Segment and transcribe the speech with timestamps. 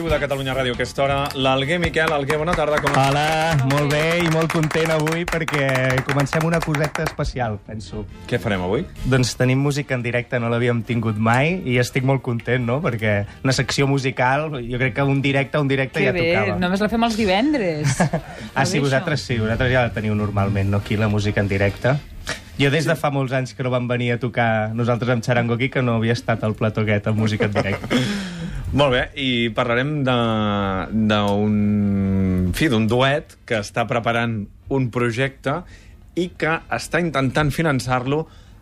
[0.00, 1.16] tribu de Catalunya Ràdio, aquesta hora.
[1.36, 2.08] L'Alguer Miquel.
[2.08, 2.78] Alguer, bona tarda.
[2.80, 3.10] Com estàs?
[3.10, 5.66] Hola, molt bé i molt content avui perquè
[6.08, 8.06] comencem una coseta especial, penso.
[8.30, 8.86] Què farem avui?
[9.12, 12.78] Doncs tenim música en directe, no l'havíem tingut mai i estic molt content, no?
[12.80, 16.56] Perquè una secció musical, jo crec que un directe, un directe Que ja bé, tocava.
[16.64, 18.00] només la fem els divendres.
[18.54, 21.92] Ah, sí, vosaltres sí, vosaltres ja la teniu normalment, no, aquí, la música en directe.
[22.60, 25.54] Jo des de fa molts anys que no vam venir a tocar nosaltres amb Charango
[25.56, 28.00] aquí, que no havia estat al plató aquest amb música en directe.
[28.70, 31.54] Molt bé, i parlarem d'un...
[32.54, 34.36] Fi, d'un duet que està preparant
[34.70, 35.56] un projecte
[36.14, 38.20] i que està intentant finançar-lo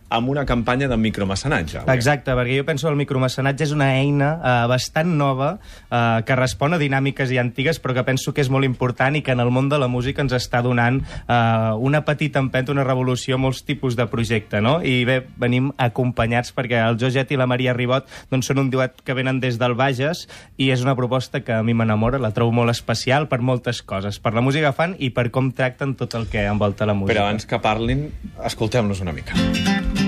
[0.09, 1.79] amb una campanya de micromecenatge.
[1.79, 1.95] Alguer.
[1.95, 6.37] Exacte, perquè jo penso que el micromecenatge és una eina eh, bastant nova eh, que
[6.37, 9.43] respon a dinàmiques i antigues, però que penso que és molt important i que en
[9.43, 13.63] el món de la música ens està donant eh, una petita empenta, una revolució, molts
[13.67, 14.79] tipus de projecte, no?
[14.81, 19.03] I bé, venim acompanyats perquè el Jojet i la Maria Ribot doncs, són un duet
[19.05, 20.25] que venen des del Bages
[20.57, 24.19] i és una proposta que a mi m'enamora, la trobo molt especial per moltes coses,
[24.19, 27.13] per la música fan i per com tracten tot el que envolta la música.
[27.13, 28.07] Però abans que parlin,
[28.49, 29.98] escoltem-los una mica.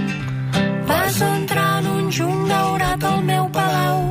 [2.12, 4.02] Juny daurat al meu palau,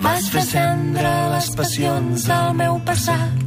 [0.00, 3.42] vas fer cendre les passions del meu passat.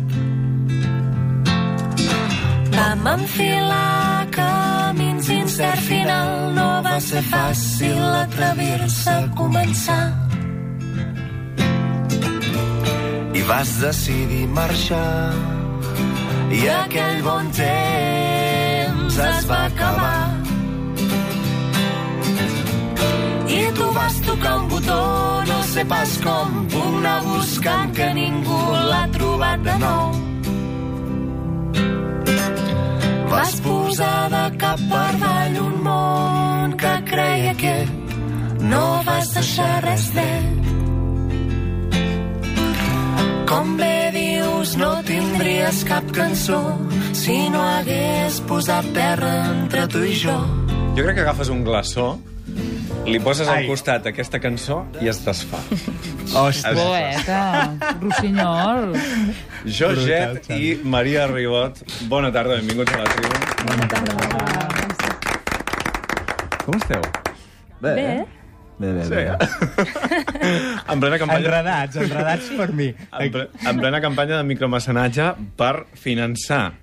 [2.78, 10.06] Vam enfilar camins fins cert final, no va ser fàcil atrevir-se a començar.
[13.38, 15.34] i vas decidir marxar
[16.58, 20.37] I aquell bon temps es va acabar.
[24.38, 29.76] Tocar un botó, no sé pas com, puc anar buscant que ningú l'ha trobat de
[29.82, 30.12] nou.
[33.32, 37.76] Vas posar de cap per avall un món que creia que
[38.62, 40.54] no vas deixar res d'ell.
[43.48, 46.62] Com bé dius, no tindries cap cançó
[47.14, 50.40] si no hagués posat terra entre tu i jo.
[50.98, 52.18] Jo crec que agafes un glaçó,
[53.08, 53.68] li poses al Ai.
[53.70, 55.60] costat aquesta cançó i es desfà.
[56.44, 56.76] Ostres.
[56.78, 57.42] Poeta,
[58.02, 58.96] rossinyol.
[59.66, 61.80] Jojet Brutal, i Maria Ribot,
[62.12, 64.38] bona tarda, benvinguts a la tribu.
[66.66, 67.02] Com esteu?
[67.80, 68.26] Bé, Bé.
[68.80, 69.26] bé, bé, Sí, bé.
[70.92, 71.40] en plena campanya...
[71.46, 72.90] Enredats, enredats per mi.
[73.14, 75.30] En, ple, en plena campanya de micromecenatge
[75.60, 76.74] per finançar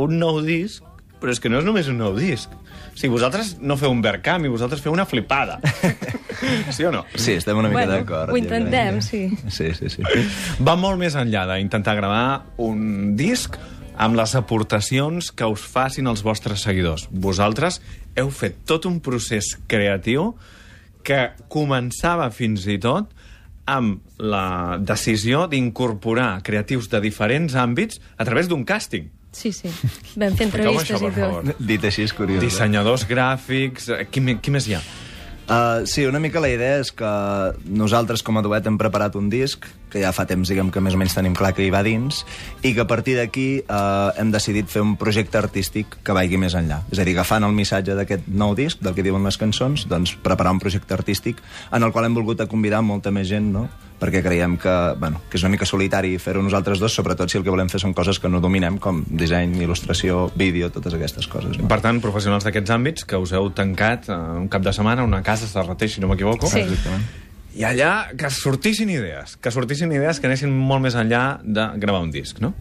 [0.00, 0.82] un nou disc,
[1.20, 2.52] però és que no és només un nou disc.
[2.52, 5.58] O sigui, vosaltres no feu un Verkam i vosaltres feu una flipada.
[6.76, 7.04] sí o no?
[7.14, 8.32] Sí, estem una mica Bueno, d'acord.
[8.32, 9.28] ho intentem, sí.
[9.48, 10.04] Sí, sí, sí.
[10.64, 13.56] Va molt més enllà d'intentar gravar un disc
[13.96, 17.06] amb les aportacions que us facin els vostres seguidors.
[17.10, 17.80] Vosaltres
[18.16, 20.34] heu fet tot un procés creatiu
[21.06, 23.12] que començava fins i tot
[23.66, 29.08] amb la decisió d'incorporar creatius de diferents àmbits a través d'un càsting.
[29.36, 29.68] Sí, sí.
[30.16, 31.58] Vam fer entrevistes això, i tot.
[31.68, 32.40] Dit així és curiós.
[32.40, 32.46] eh?
[32.46, 33.90] Dissenyadors gràfics...
[33.92, 34.80] eh, Qui, me- qui més hi ha?
[35.46, 37.06] Uh, sí, una mica la idea és que
[37.70, 40.96] nosaltres com a duet hem preparat un disc que ja fa temps, diguem, que més
[40.96, 42.24] o menys tenim clar que hi va dins
[42.66, 46.56] i que a partir d'aquí uh, hem decidit fer un projecte artístic que vagi més
[46.58, 46.80] enllà.
[46.90, 50.16] És a dir, agafant el missatge d'aquest nou disc, del que diuen les cançons, doncs
[50.26, 51.38] preparar un projecte artístic
[51.70, 53.68] en el qual hem volgut convidar molta més gent, no?
[54.00, 57.44] Perquè creiem que, bueno, que és una mica solitari fer-ho nosaltres dos, sobretot si el
[57.46, 61.56] que volem fer són coses que no dominem, com disseny, il·lustració, vídeo, totes aquestes coses.
[61.58, 61.68] No?
[61.70, 65.22] Per tant, professionals d'aquests àmbits que us heu tancat eh, un cap de setmana una
[65.24, 66.46] casa, Serrater, si no m'equivoco.
[66.52, 66.60] Sí.
[66.66, 67.06] Exactament.
[67.56, 72.02] I allà que sortissin idees, que sortissin idees que anessin molt més enllà de gravar
[72.04, 72.52] un disc, no?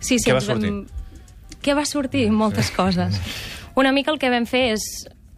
[0.00, 1.56] Sí, sí, Què va ens vam- sortir?
[1.64, 2.26] Què va sortir?
[2.30, 3.16] Moltes coses.
[3.74, 4.84] Una mica el que vam fer és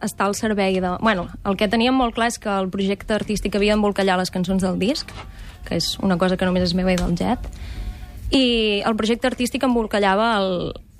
[0.01, 0.97] estar al servei de...
[1.01, 4.61] Bueno, el que teníem molt clar és que el projecte artístic havia d'embolcallar les cançons
[4.63, 5.09] del disc,
[5.67, 7.49] que és una cosa que només és meva i del Jet,
[8.31, 10.51] i el projecte artístic embolcallava el,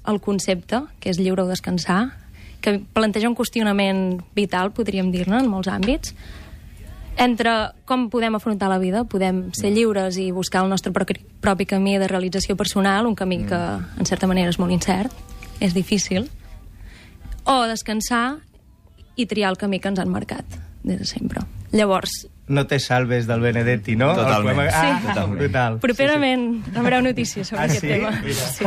[0.07, 2.17] el concepte, que és lliure o descansar,
[2.61, 6.15] que planteja un qüestionament vital, podríem dir-ne, en molts àmbits,
[7.17, 7.53] entre
[7.89, 11.97] com podem afrontar la vida, podem ser lliures i buscar el nostre propi, propi camí
[11.97, 15.13] de realització personal, un camí que, en certa manera, és molt incert,
[15.59, 16.29] és difícil,
[17.47, 18.37] o descansar
[19.17, 20.45] i triar el camí que ens han marcat
[20.83, 21.41] des de sempre.
[21.73, 24.11] Llavors, No te salves del Benedetti, no?
[24.11, 24.55] El Totalment.
[24.55, 25.07] poema- Ah, Sí.
[25.09, 25.37] Totalment.
[25.39, 25.79] brutal.
[25.83, 27.87] properament rebreu notícies sobre Ah, aquest sí?
[27.87, 28.11] tema.
[28.23, 28.33] Mira.
[28.33, 28.63] Sí.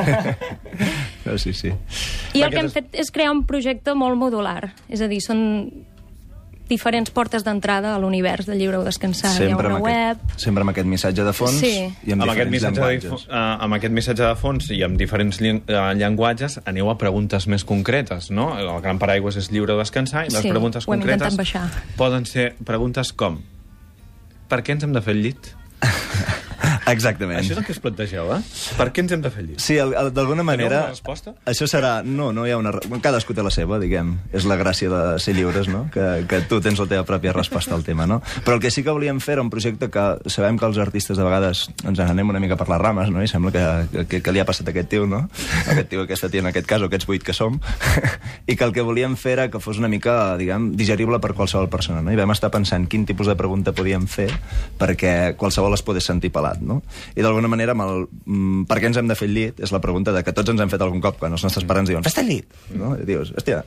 [1.24, 1.68] No, sí, sí.
[2.34, 5.22] I el Perquè que hem fet és crear un projecte molt modular, és a dir,
[5.24, 5.86] són
[6.70, 9.32] diferents portes d'entrada a l'univers de lliure o descansar.
[9.34, 10.22] Hi ha Sempre una amb, web...
[10.22, 11.72] aquest, sempre amb aquest missatge de fons Sí.
[12.06, 13.26] i amb, amb aquest, diferents missatge de, llenguatges.
[13.28, 17.46] uh, amb aquest missatge de fons i amb diferents llen uh, llenguatges aneu a preguntes
[17.50, 18.52] més concretes, no?
[18.58, 21.36] El gran paraigües és lliure de descansar i les Sí, preguntes concretes
[21.98, 23.42] poden ser preguntes com
[24.50, 25.52] per què ens hem de fer el llit?
[26.90, 27.38] Exactament.
[27.40, 28.40] Això és el que us plantegeu, eh?
[28.78, 29.60] Per què ens hem de fer llit?
[29.62, 30.84] Sí, d'alguna manera...
[30.86, 31.34] una resposta?
[31.50, 32.00] Això serà...
[32.06, 32.72] No, no hi ha una...
[33.02, 34.16] Cadascú té la seva, diguem.
[34.36, 35.86] És la gràcia de ser lliures, no?
[35.94, 38.20] Que, que tu tens la teva pròpia resposta al tema, no?
[38.44, 41.18] Però el que sí que volíem fer era un projecte que sabem que els artistes
[41.18, 43.22] de vegades ens en anem una mica per les rames, no?
[43.22, 45.22] I sembla que, que, que li ha passat a aquest tio, no?
[45.66, 47.60] Aquest tio, aquesta tia, en aquest cas, o aquests vuit que som.
[48.50, 51.70] I que el que volíem fer era que fos una mica, diguem, digerible per qualsevol
[51.72, 52.12] persona, no?
[52.12, 54.30] I vam estar pensant quin tipus de pregunta podíem fer
[54.80, 56.79] perquè qualsevol es pogués sentir pelat, no?
[57.16, 59.60] I d'alguna manera, amb el, mm, per què ens hem de fer el llit?
[59.60, 61.84] És la pregunta de que tots ens hem fet algun cop quan els nostres pares
[61.84, 62.58] ens diuen fes-te el llit!
[62.76, 62.94] No?
[63.00, 63.62] I dius, hòstia,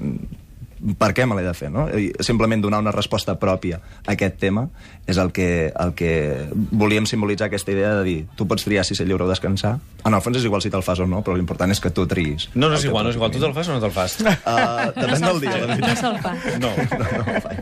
[0.99, 1.85] per què me l'he de fer, no?
[1.89, 4.67] I simplement donar una resposta pròpia a aquest tema
[5.07, 8.95] és el que, el que volíem simbolitzar aquesta idea de dir, tu pots triar si
[8.95, 9.77] ser lliure o descansar.
[10.07, 12.05] En el fons és igual si te'l fas o no, però l'important és que tu
[12.07, 12.49] triïs.
[12.55, 13.31] No, no és igual, no és igual.
[13.31, 14.17] Tu te'l fas o no te'l fas?
[14.23, 16.03] Uh, depèn no del dia, la No veritat.
[16.03, 16.35] se'l fa.
[16.59, 16.71] No.
[16.93, 17.59] No, no me'l faig.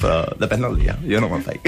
[0.00, 1.60] Però depèn del dia, jo no me'l faig.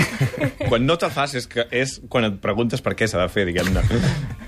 [0.69, 3.45] Quan no te'l fas és, que és quan et preguntes per què s'ha de fer,
[3.49, 3.85] diguem-ne.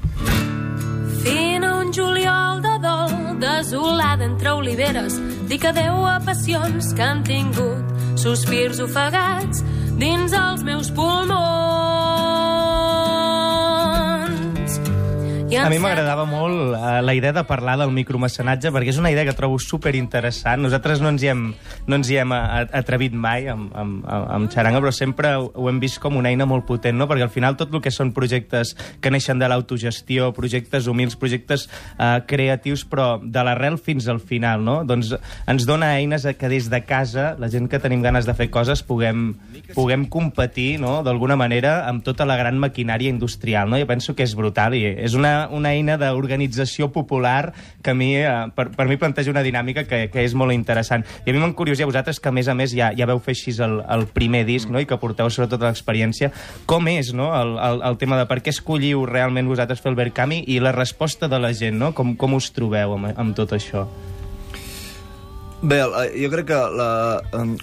[3.40, 9.60] desolada entre oliveres, dic adeu a passions que han tingut sospirs ofegats
[10.00, 10.23] dins
[15.56, 19.24] A mi m'agradava molt uh, la idea de parlar del micromecenatge perquè és una idea
[19.24, 20.62] que trobo super interessant.
[20.62, 21.44] Nosaltres no ens hi hem,
[21.86, 25.80] no ens hi hem a- atrevit mai amb, amb, amb xaranga, però sempre ho hem
[25.82, 27.06] vist com una eina molt potent, no?
[27.10, 31.68] perquè al final tot el que són projectes que neixen de l'autogestió, projectes humils, projectes
[31.98, 34.80] uh, creatius, però de l'arrel fins al final, no?
[34.84, 35.14] doncs
[35.50, 38.50] ens dona eines a que des de casa, la gent que tenim ganes de fer
[38.50, 39.34] coses, puguem,
[39.74, 41.02] puguem competir no?
[41.04, 43.68] d'alguna manera amb tota la gran maquinària industrial.
[43.70, 43.78] No?
[43.80, 47.52] Jo penso que és brutal i és una, una eina d'organització popular
[47.82, 51.04] que a mi, eh, per, per mi planteja una dinàmica que, que és molt interessant.
[51.24, 53.54] I a mi m'encuriosia vosaltres que, a més a més, ja, ja veu fer així
[53.64, 54.80] el, el primer disc no?
[54.80, 56.32] i que porteu sobretot l'experiència.
[56.70, 57.32] Com és no?
[57.36, 60.74] el, el, el tema de per què escolliu realment vosaltres fer el Verkami i la
[60.76, 61.94] resposta de la gent, no?
[61.94, 63.88] com, com us trobeu amb, amb tot això?
[65.64, 67.22] Bé, eh, jo crec que la,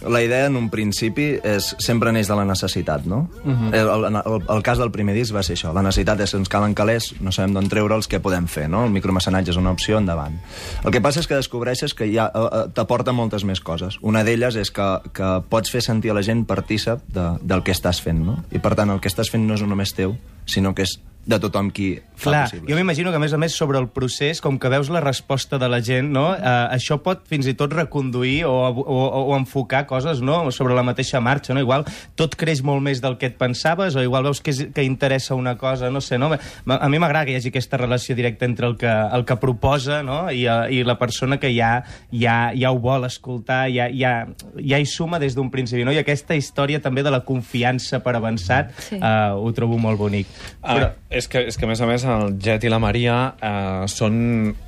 [0.09, 3.27] la idea en un principi és sempre neix de la necessitat, no?
[3.44, 3.74] Uh -huh.
[3.77, 5.74] el, el, el, el cas del primer disc va ser això.
[5.74, 8.86] La necessitat és que ens calen calés, no sabem d'on treure'ls, què podem fer, no?
[8.86, 10.39] El micromecenatge és una opció, endavant.
[10.83, 14.00] El que passa és que descobreixes que ja eh, eh, t'aporta moltes més coses.
[14.01, 17.71] Una d'elles és que, que pots fer sentir a la gent partícip de, del que
[17.71, 18.44] estàs fent, no?
[18.51, 21.38] I per tant, el que estàs fent no és només teu, sinó que és de
[21.38, 22.65] tothom qui fa Clar, possible.
[22.69, 25.59] jo m'imagino que, a més a més, sobre el procés, com que veus la resposta
[25.61, 26.31] de la gent, no?
[26.33, 26.41] eh,
[26.73, 28.97] això pot fins i tot reconduir o, o,
[29.29, 30.49] o enfocar coses no?
[30.51, 31.53] sobre la mateixa marxa.
[31.53, 31.61] No?
[31.61, 31.85] Igual
[32.17, 35.38] tot creix molt més del que et pensaves o igual veus que, és, que interessa
[35.38, 36.17] una cosa, no sé.
[36.17, 36.31] No?
[36.33, 40.01] A mi m'agrada que hi hagi aquesta relació directa entre el que, el que proposa
[40.01, 40.23] no?
[40.33, 44.25] I, eh, i la persona que ja, ja, ja ho vol escoltar, ja, ja,
[44.57, 45.85] ja hi suma des d'un principi.
[45.85, 45.93] No?
[45.93, 48.97] I aquesta història també de la confiança per avançat Sí.
[48.97, 50.31] eh, ho trobo molt bonic.
[50.62, 53.83] Ah, és, que, és que, a més a més, el Jet i la Maria eh,
[53.92, 54.16] són,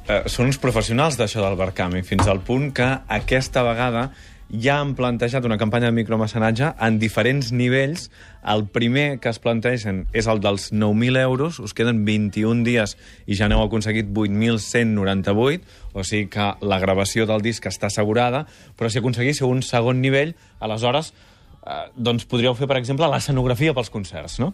[0.07, 2.89] eh, són uns professionals d'això del Barcami, fins al punt que
[3.21, 4.10] aquesta vegada
[4.54, 8.10] ja han plantejat una campanya de micromecenatge en diferents nivells.
[8.45, 12.94] El primer que es plantegen és el dels 9.000 euros, us queden 21 dies
[13.25, 15.63] i ja n'heu aconseguit 8.198,
[15.94, 18.45] o sigui que la gravació del disc està assegurada,
[18.77, 21.14] però si aconseguíssiu un segon nivell, aleshores
[21.66, 24.54] eh, doncs podríeu fer, per exemple, l'escenografia pels concerts, no?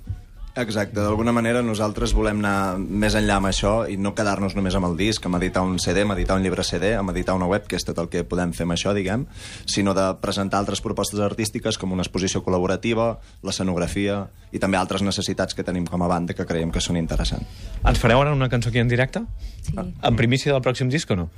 [0.56, 4.90] Exacte, d'alguna manera nosaltres volem anar més enllà amb això i no quedar-nos només amb
[4.90, 7.68] el disc, amb editar un CD, amb editar un llibre CD, amb editar una web,
[7.70, 9.28] que és tot el que podem fer amb això, diguem,
[9.70, 13.12] sinó de presentar altres propostes artístiques com una exposició col·laborativa,
[13.46, 17.46] l'escenografia i també altres necessitats que tenim com a banda que creiem que són interessants.
[17.86, 19.24] Ens fareu ara una cançó aquí en directe?
[19.62, 19.78] Sí.
[19.78, 21.30] En primícia del pròxim disc o no?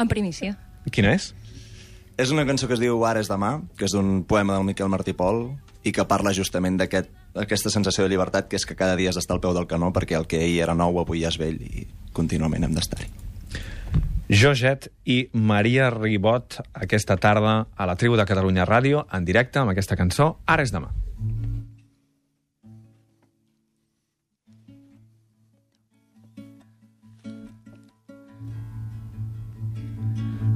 [0.00, 0.56] En primícia.
[0.90, 1.34] Quina és?
[2.18, 4.88] És una cançó que es diu Ara és demà, que és d'un poema del Miquel
[4.90, 5.52] Martí Pol
[5.86, 9.18] i que parla justament d'aquesta aquest, sensació de llibertat que és que cada dia has
[9.18, 11.60] d'estar al peu del canó perquè el que ahir era nou avui ja és vell
[11.62, 13.10] i contínuament hem d'estar-hi.
[14.28, 19.72] Jojet i Maria Ribot aquesta tarda a la tribu de Catalunya Ràdio en directe amb
[19.72, 20.92] aquesta cançó Ara és demà.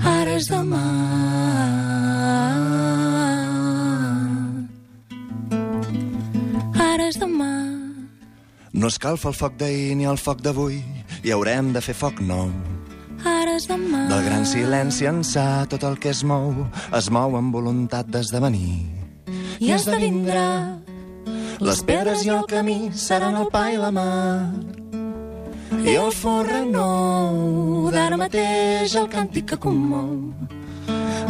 [0.03, 1.32] Ara és demà.
[8.73, 10.79] No escalfa el foc d'ahir ni el foc d'avui
[11.23, 12.49] i haurem de fer foc nou.
[13.29, 14.07] Ara és demà.
[14.09, 16.65] Del gran silenci ençà tot el que es mou
[16.97, 18.81] es mou amb voluntat d'esdevenir.
[19.61, 20.81] I esdevindrà.
[21.63, 24.51] Les pedres i el camí seran el pa i la mar.
[25.85, 30.33] I el forre nou d'ara mateix el càntic que commou.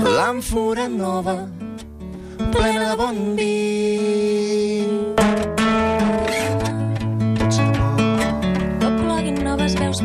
[0.02, 1.36] L'àmfora nova,
[2.54, 4.41] plena de bon vi.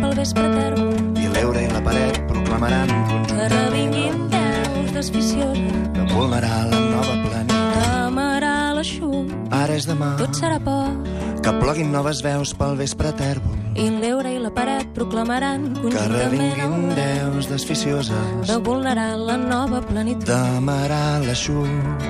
[0.02, 2.92] Pel vespre tèrbol I l'eure i la paret proclamaran
[3.28, 7.86] que revinguin veus desficioses que vulnerar la nova planeta.
[8.08, 11.14] amarà l'eixut Ara és demà, tot serà poc
[11.44, 16.18] que ploguin noves veus pel vespre tèrbol, i l'eure i la paret proclamaran que conjuntament
[16.18, 20.28] revinguin el dret veus desficioses, de vulnerar la nova plenitud.
[20.28, 22.08] D'amarar l'eixut.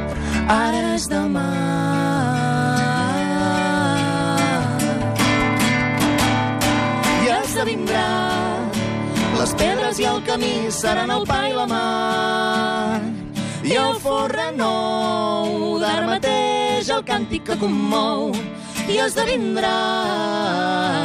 [0.48, 1.57] ara és demà
[10.00, 13.02] i el camí seran el pa i la mar.
[13.66, 18.30] I el forre nou d'ara mateix el càntic que commou
[18.88, 19.74] i esdevindrà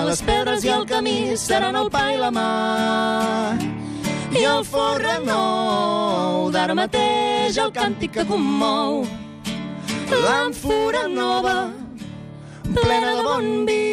[0.08, 3.56] les pedres i el camí seran el pa i la mar.
[4.32, 9.02] I el forre nou d'ara mateix el càntic que commou
[10.12, 11.56] l'àmfora nova
[12.76, 13.91] plena de bon vi.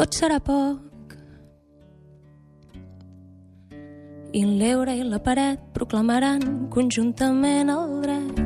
[0.00, 1.12] Tot serà poc.
[4.32, 8.38] I l'eure i la paret proclamaran conjuntament el dret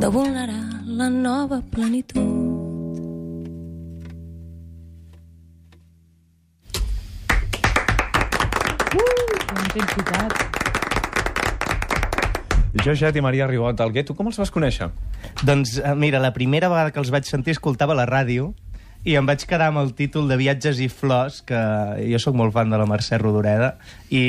[0.00, 0.62] de vulnerar
[1.00, 2.22] la nova plenitud.
[9.58, 10.32] Intensitat.
[12.78, 14.88] Jo, Jet i Maria Ribot, Alguer, tu com els vas conèixer?
[15.44, 18.54] Doncs, eh, mira, la primera vegada que els vaig sentir escoltava la ràdio
[19.06, 21.58] i em vaig quedar amb el títol de Viatges i Flors, que
[22.10, 23.76] jo sóc molt fan de la Mercè Rodoreda,
[24.10, 24.20] i,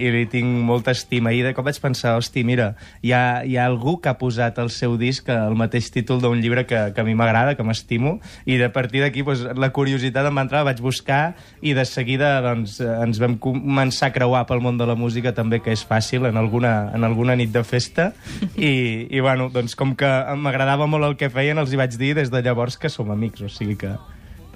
[0.00, 1.34] i li tinc molta estima.
[1.36, 2.70] I de cop vaig pensar, hosti, mira,
[3.04, 6.40] hi ha, hi ha algú que ha posat el seu disc al mateix títol d'un
[6.40, 8.16] llibre que, que a mi m'agrada, que m'estimo,
[8.48, 12.32] i de partir d'aquí doncs, la curiositat em va entrar, vaig buscar, i de seguida
[12.46, 16.26] doncs, ens vam començar a creuar pel món de la música també, que és fàcil,
[16.30, 18.10] en alguna, en alguna nit de festa,
[18.56, 22.14] i, i bueno, doncs com que m'agradava molt el que feien, els hi vaig dir
[22.16, 23.94] des de llavors que som amics, o sigui que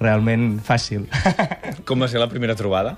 [0.01, 1.07] realment fàcil.
[1.87, 2.97] Com va ser la primera trobada?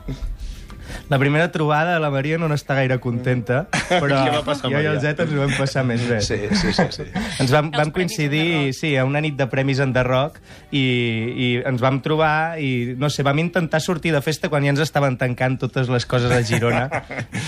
[1.10, 3.64] La primera trobada, la Maria no n'està gaire contenta,
[4.04, 5.00] però va passar, jo i el?
[5.04, 6.20] Zet ens ho vam passar més bé.
[6.24, 6.86] Sí, sí, sí.
[6.96, 7.06] sí.
[7.44, 10.40] Ens vam, vam coincidir, sí, a una nit de premis en Rock
[10.72, 14.74] i, i ens vam trobar i, no sé, vam intentar sortir de festa quan ja
[14.74, 16.88] ens estaven tancant totes les coses a Girona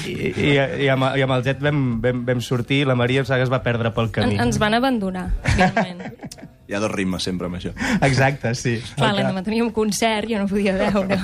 [0.08, 0.52] i, i,
[0.86, 3.44] i, amb, i amb el Zet vam, vam, vam sortir i la Maria em sembla
[3.44, 4.40] que es va perdre pel En, camí.
[4.42, 6.06] ens van abandonar, finalment.
[6.68, 7.72] Hi ha dos ritmes sempre amb això.
[8.02, 8.80] Exacte, sí.
[8.96, 11.20] Clar, que- l'endemà teníem concert, jo no podia veure.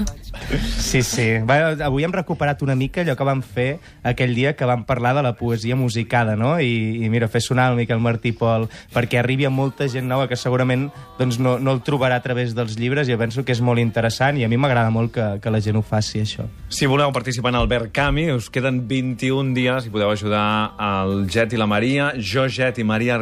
[0.77, 1.25] Sí, sí.
[1.47, 5.15] Va, avui hem recuperat una mica allò que vam fer aquell dia que vam parlar
[5.17, 6.59] de la poesia musicada, no?
[6.61, 10.07] I, i mira, fer sonar una mica el Martí Pol perquè arribi a molta gent
[10.07, 13.43] nova que segurament doncs, no, no el trobarà a través dels llibres i jo penso
[13.45, 16.21] que és molt interessant i a mi m'agrada molt que, que la gent ho faci,
[16.21, 16.45] això.
[16.69, 20.45] Si voleu participar en el Verkami, us queden 21 dies i podeu ajudar
[20.77, 23.17] el Jet i la Maria, jo, Jet i Maria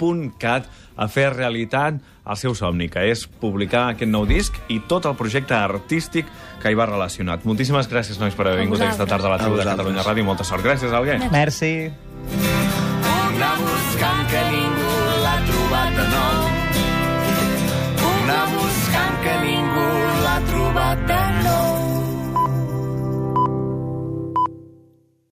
[0.00, 0.66] Puntcat
[0.96, 5.16] a fer realitat el seu somni, que és publicar aquest nou disc i tot el
[5.18, 6.28] projecte artístic
[6.62, 7.44] que hi va relacionat.
[7.48, 10.26] Moltíssimes gràcies, nois, per haver vingut aquesta tarda a la tribu de Catalunya Ràdio.
[10.28, 10.64] Molta sort.
[10.64, 11.18] Gràcies, Alguer.
[11.32, 11.74] Merci.
[13.40, 16.48] Una buscant que ningú l'ha trobat de nou.
[18.14, 19.86] Una buscant que ningú
[20.24, 21.39] l'ha trobat de nou.